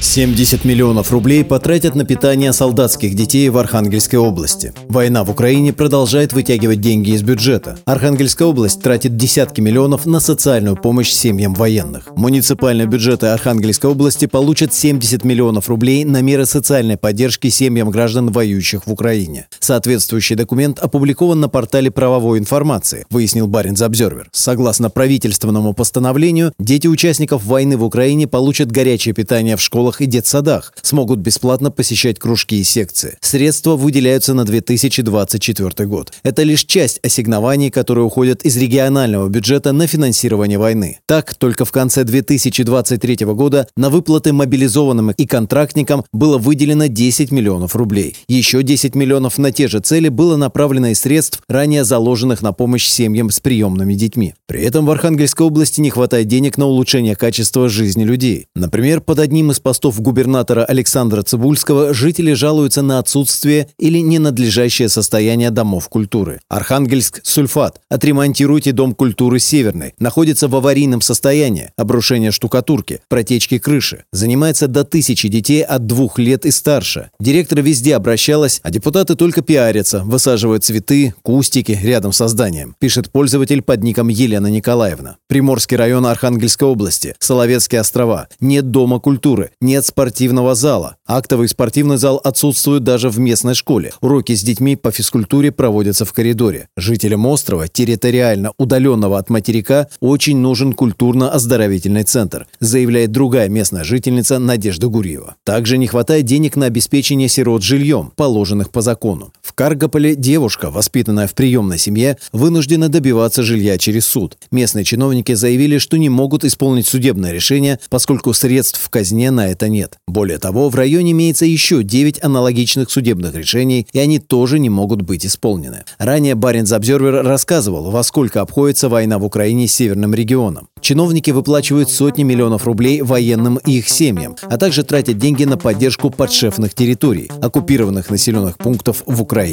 [0.00, 4.72] 70 миллионов рублей потратят на питание солдатских детей в Архангельской области.
[4.88, 7.78] Война в Украине продолжает вытягивать деньги из бюджета.
[7.84, 12.16] Архангельская область тратит десятки миллионов на социальную помощь семьям военных.
[12.16, 18.86] Муниципальные бюджеты Архангельской области получат 70 миллионов рублей на меры социальной поддержки семьям граждан, воюющих
[18.86, 19.48] в Украине.
[19.58, 24.28] Соответствующий документ опубликован на портале правовой информации, выяснил Баринс Обзервер.
[24.32, 30.06] Согласно правительственному постановлению, дети участников войны в Украине получат горячее питание в школах школах и
[30.06, 33.16] детсадах, смогут бесплатно посещать кружки и секции.
[33.20, 36.12] Средства выделяются на 2024 год.
[36.22, 40.98] Это лишь часть ассигнований, которые уходят из регионального бюджета на финансирование войны.
[41.06, 47.76] Так, только в конце 2023 года на выплаты мобилизованным и контрактникам было выделено 10 миллионов
[47.76, 48.16] рублей.
[48.28, 52.86] Еще 10 миллионов на те же цели было направлено из средств, ранее заложенных на помощь
[52.86, 54.34] семьям с приемными детьми.
[54.46, 58.46] При этом в Архангельской области не хватает денег на улучшение качества жизни людей.
[58.54, 65.50] Например, под одним из постов губернатора Александра Цибульского жители жалуются на отсутствие или ненадлежащее состояние
[65.50, 66.40] домов культуры.
[66.48, 67.80] Архангельск Сульфат.
[67.88, 69.94] Отремонтируйте дом культуры Северный.
[70.00, 71.70] Находится в аварийном состоянии.
[71.76, 74.02] Обрушение штукатурки, протечки крыши.
[74.12, 77.10] Занимается до тысячи детей от двух лет и старше.
[77.20, 83.62] Директор везде обращалась, а депутаты только пиарятся, высаживают цветы, кустики рядом со зданием, пишет пользователь
[83.62, 85.18] под ником Елена Николаевна.
[85.28, 88.26] Приморский район Архангельской области, Соловецкие острова.
[88.40, 90.96] Нет дома культуры, нет спортивного зала.
[91.06, 93.92] Актовый спортивный зал отсутствует даже в местной школе.
[94.00, 96.68] Уроки с детьми по физкультуре проводятся в коридоре.
[96.76, 104.88] Жителям острова, территориально удаленного от материка, очень нужен культурно-оздоровительный центр, заявляет другая местная жительница Надежда
[104.88, 105.36] Гурьева.
[105.44, 109.32] Также не хватает денег на обеспечение сирот жильем, положенных по закону.
[109.58, 114.38] Каргополе девушка, воспитанная в приемной семье, вынуждена добиваться жилья через суд.
[114.52, 119.68] Местные чиновники заявили, что не могут исполнить судебное решение, поскольку средств в казне на это
[119.68, 119.98] нет.
[120.06, 125.02] Более того, в районе имеется еще 9 аналогичных судебных решений, и они тоже не могут
[125.02, 125.82] быть исполнены.
[125.98, 130.68] Ранее Баренц Обзервер рассказывал, во сколько обходится война в Украине с северным регионом.
[130.80, 136.10] Чиновники выплачивают сотни миллионов рублей военным и их семьям, а также тратят деньги на поддержку
[136.10, 139.47] подшефных территорий, оккупированных населенных пунктов в Украине.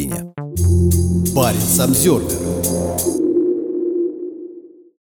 [1.33, 3.24] Баренц Обзервер.